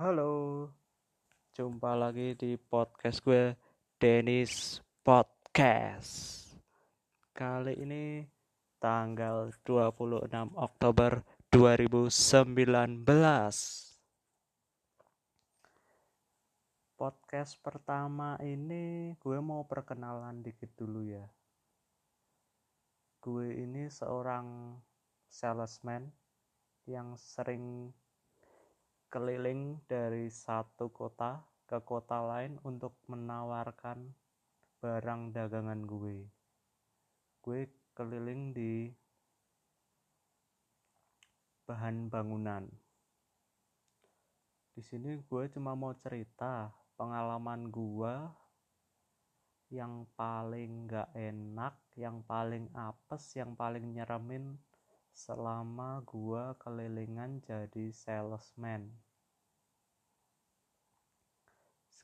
[0.00, 0.64] Halo,
[1.52, 3.52] jumpa lagi di podcast gue,
[4.00, 6.40] Dennis Podcast.
[7.36, 8.24] Kali ini
[8.80, 11.20] tanggal 26 Oktober
[11.52, 13.04] 2019.
[16.96, 21.28] Podcast pertama ini gue mau perkenalan dikit dulu ya.
[23.20, 24.80] Gue ini seorang
[25.28, 26.08] salesman
[26.88, 27.92] yang sering
[29.10, 34.14] keliling dari satu kota ke kota lain untuk menawarkan
[34.78, 36.30] barang dagangan gue.
[37.42, 38.86] Gue keliling di
[41.66, 42.70] bahan bangunan.
[44.70, 48.14] Di sini gue cuma mau cerita pengalaman gue
[49.74, 54.54] yang paling gak enak, yang paling apes, yang paling nyeremin
[55.10, 58.90] selama gua kelilingan jadi salesman.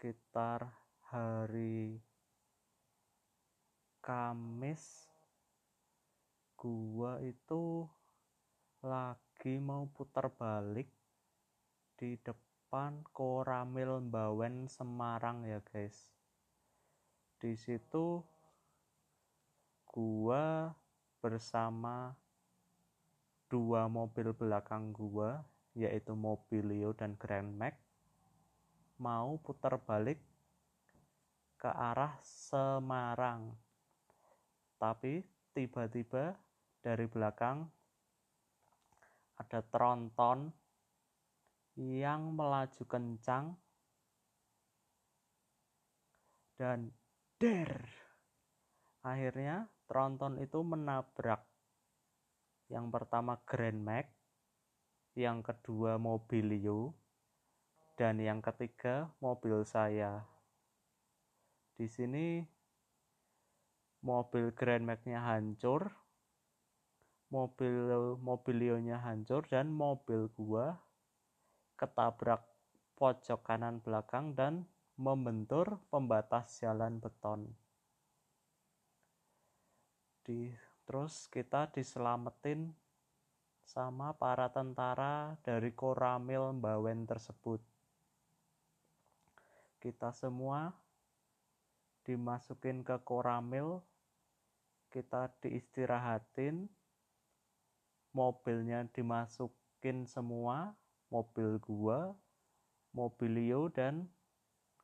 [0.00, 0.64] Sekitar
[1.12, 2.00] hari
[4.00, 5.04] Kamis
[6.56, 7.84] gua itu
[8.80, 10.88] lagi mau putar balik
[12.00, 16.08] di depan Koramil Bawen Semarang ya guys.
[17.36, 18.24] Di situ
[19.84, 20.72] gua
[21.20, 22.16] bersama
[23.52, 25.44] dua mobil belakang gua
[25.76, 27.89] yaitu Mobilio dan Grand Max
[29.00, 30.20] mau putar balik
[31.56, 33.56] ke arah Semarang.
[34.76, 35.24] Tapi
[35.56, 36.36] tiba-tiba
[36.84, 37.64] dari belakang
[39.40, 40.52] ada tronton
[41.80, 43.56] yang melaju kencang
[46.60, 46.92] dan
[47.40, 47.72] der.
[49.00, 51.40] Akhirnya tronton itu menabrak
[52.68, 54.12] yang pertama Grand Max
[55.16, 56.99] yang kedua Mobilio
[58.00, 60.24] dan yang ketiga mobil saya
[61.76, 62.40] di sini
[64.00, 65.92] mobil Grand Max-nya hancur
[67.28, 70.80] mobil Mobilio-nya hancur dan mobil gua
[71.76, 72.40] ketabrak
[72.96, 74.64] pojok kanan belakang dan
[74.96, 77.52] membentur pembatas jalan beton.
[80.20, 80.52] Di,
[80.84, 82.68] terus kita diselamatin
[83.64, 87.79] sama para tentara dari Koramil Bawen tersebut.
[89.80, 90.68] Kita semua
[92.04, 93.80] dimasukin ke Koramil,
[94.92, 96.68] kita diistirahatin,
[98.12, 100.76] mobilnya dimasukin semua,
[101.08, 102.12] mobil gua,
[102.92, 104.04] mobilio dan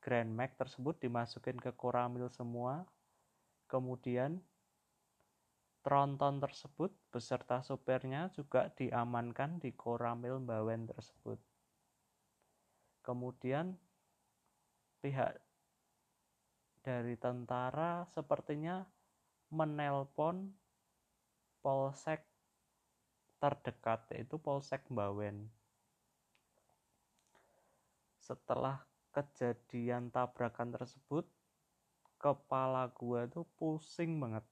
[0.00, 2.86] Grand Max tersebut dimasukin ke Koramil semua.
[3.68, 4.40] Kemudian
[5.84, 11.36] tronton tersebut beserta sopirnya juga diamankan di Koramil Bawen tersebut.
[13.04, 13.76] Kemudian
[14.98, 15.38] pihak
[16.82, 18.80] dari tentara sepertinya
[19.52, 20.52] menelpon
[21.60, 22.24] polsek
[23.38, 25.46] terdekat yaitu polsek Bawen.
[28.18, 28.82] Setelah
[29.12, 31.24] kejadian tabrakan tersebut
[32.18, 34.44] kepala gua tuh pusing banget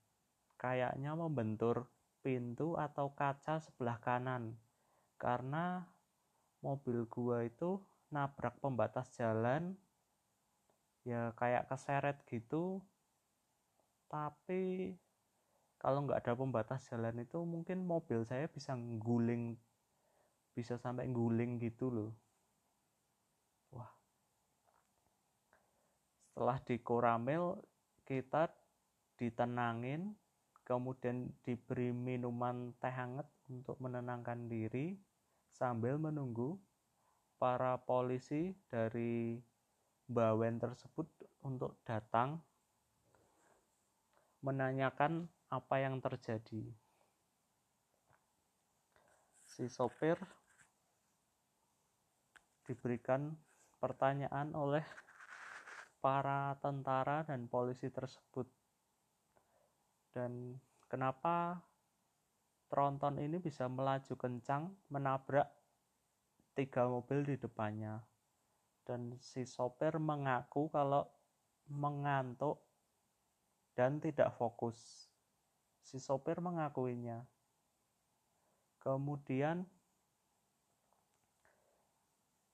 [0.57, 1.91] kayaknya membentur
[2.23, 4.55] pintu atau kaca sebelah kanan
[5.19, 5.85] karena
[6.63, 9.77] mobil gua itu nabrak pembatas jalan
[11.07, 12.83] ya kayak keseret gitu.
[14.11, 14.91] Tapi
[15.79, 19.55] kalau nggak ada pembatas jalan itu mungkin mobil saya bisa guling
[20.57, 22.13] bisa sampai guling gitu loh.
[23.71, 23.93] Wah.
[26.35, 27.61] Setelah di koramil
[28.03, 28.51] kita
[29.15, 30.17] ditenangin
[30.67, 34.99] kemudian diberi minuman teh hangat untuk menenangkan diri
[35.55, 36.59] sambil menunggu
[37.39, 39.39] para polisi dari
[40.07, 41.11] Bawen tersebut
[41.43, 42.39] untuk datang
[44.47, 46.63] menanyakan apa yang terjadi.
[49.47, 50.15] Si sopir
[52.67, 53.35] diberikan
[53.79, 54.87] pertanyaan oleh
[55.99, 58.47] para tentara dan polisi tersebut.
[60.15, 60.55] Dan
[60.87, 61.59] kenapa
[62.71, 65.51] tronton ini bisa melaju kencang menabrak
[66.55, 68.16] tiga mobil di depannya.
[68.87, 71.11] Dan si sopir mengaku kalau
[71.67, 72.63] mengantuk
[73.75, 75.11] dan tidak fokus.
[75.83, 77.27] Si sopir mengakuinya.
[78.79, 79.67] Kemudian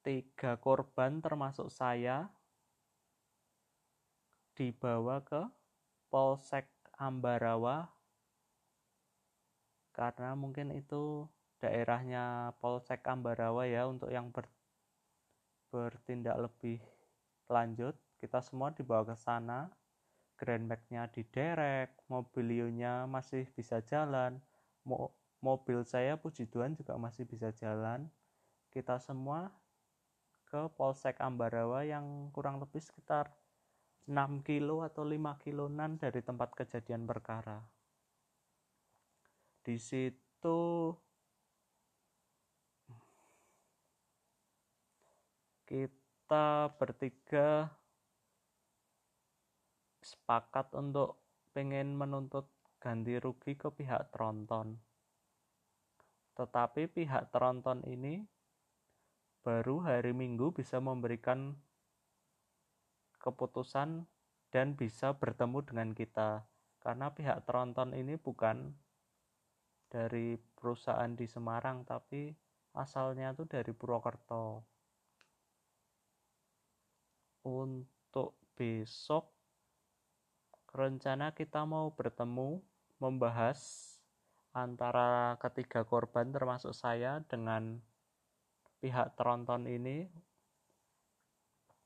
[0.02, 2.26] tiga korban termasuk saya
[4.58, 5.46] dibawa ke
[6.10, 6.66] Polsek
[6.98, 7.88] Ambarawa
[9.92, 11.28] karena mungkin itu
[11.60, 14.48] daerahnya Polsek Ambarawa ya untuk yang ber,
[15.72, 16.78] bertindak lebih
[17.48, 19.72] lanjut kita semua dibawa ke sana.
[20.36, 24.42] Grand Max-nya diderek mobilionya masih bisa jalan
[24.82, 28.10] Mo mobil saya puji Tuhan juga masih bisa jalan.
[28.70, 29.50] Kita semua
[30.46, 33.30] ke Polsek Ambarawa yang kurang lebih sekitar
[34.10, 37.62] 6 kilo atau 5 kilonan dari tempat kejadian perkara.
[39.62, 40.90] Di situ
[45.72, 47.72] kita bertiga
[50.04, 51.24] sepakat untuk
[51.56, 52.44] pengen menuntut
[52.76, 54.76] ganti rugi ke pihak tronton.
[56.36, 58.20] Tetapi pihak tronton ini
[59.40, 61.56] baru hari Minggu bisa memberikan
[63.16, 64.04] keputusan
[64.52, 66.44] dan bisa bertemu dengan kita.
[66.84, 68.76] Karena pihak tronton ini bukan
[69.88, 72.28] dari perusahaan di Semarang tapi
[72.76, 74.68] asalnya itu dari Purwokerto.
[77.42, 79.34] Untuk besok
[80.72, 82.62] rencana kita mau bertemu
[83.02, 83.92] membahas
[84.54, 87.82] antara ketiga korban termasuk saya dengan
[88.78, 90.06] pihak tronton ini.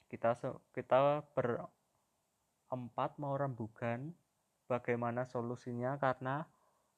[0.06, 0.36] Kita
[0.70, 4.14] kita berempat mau rembugan
[4.70, 5.98] bagaimana solusinya?
[5.98, 6.46] Karena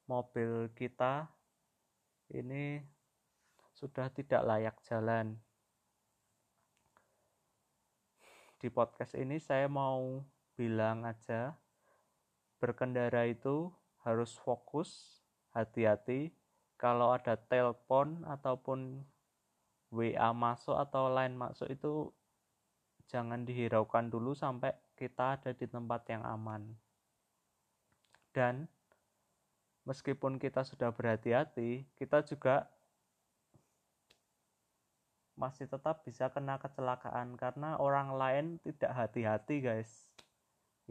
[0.05, 1.31] mobil kita
[2.35, 2.83] ini
[3.73, 5.39] sudah tidak layak jalan
[8.59, 10.19] di podcast ini saya mau
[10.59, 11.55] bilang aja
[12.59, 13.71] berkendara itu
[14.03, 15.23] harus fokus,
[15.55, 16.35] hati-hati.
[16.75, 18.99] Kalau ada telepon ataupun
[19.95, 22.11] WA masuk atau line masuk itu
[23.07, 26.75] jangan dihiraukan dulu sampai kita ada di tempat yang aman.
[28.35, 28.67] Dan
[29.87, 32.67] meskipun kita sudah berhati-hati, kita juga
[35.39, 40.11] masih tetap bisa kena kecelakaan karena orang lain tidak hati-hati, guys.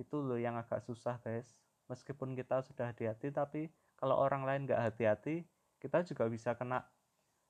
[0.00, 1.44] Itu loh yang agak susah guys.
[1.92, 3.68] Meskipun kita sudah hati-hati tapi
[4.00, 5.44] kalau orang lain nggak hati-hati
[5.82, 6.86] kita juga bisa kena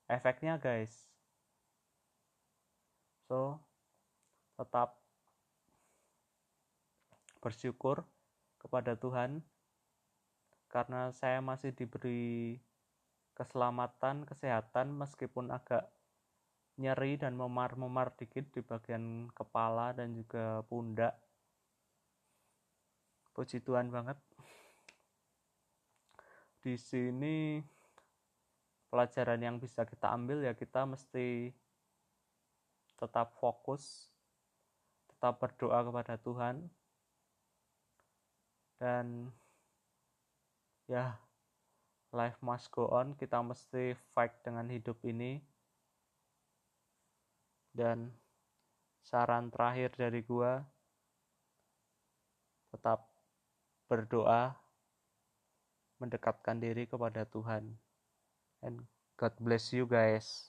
[0.09, 1.13] efeknya guys.
[3.29, 3.61] So
[4.57, 4.97] tetap
[7.45, 8.03] bersyukur
[8.59, 9.45] kepada Tuhan
[10.73, 12.59] karena saya masih diberi
[13.39, 15.87] keselamatan kesehatan meskipun agak
[16.79, 21.19] nyeri dan memar-memar dikit di bagian kepala dan juga pundak.
[23.35, 24.19] Puji Tuhan banget.
[26.63, 27.59] Di sini
[28.89, 31.53] pelajaran yang bisa kita ambil ya kita mesti
[32.99, 34.11] tetap fokus
[35.11, 36.71] tetap berdoa kepada Tuhan.
[38.79, 39.35] Dan
[40.87, 41.19] ya
[42.15, 43.19] life must go on.
[43.19, 45.58] Kita mesti fight dengan hidup ini
[47.73, 48.13] dan
[49.05, 50.61] saran terakhir dari gua
[52.69, 53.09] tetap
[53.89, 54.53] berdoa,
[55.97, 57.73] mendekatkan diri kepada Tuhan.
[58.61, 58.85] And
[59.17, 60.48] God bless you guys.